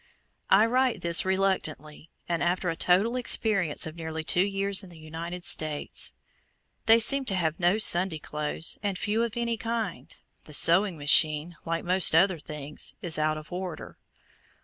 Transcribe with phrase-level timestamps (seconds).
[0.49, 4.97] I write this reluctantly, and after a total experience of nearly two years in the
[4.97, 6.15] United States.
[6.87, 10.15] They seem to have no "Sunday clothes," and few of any kind.
[10.45, 13.99] The sewing machine, like most other things, is out of order.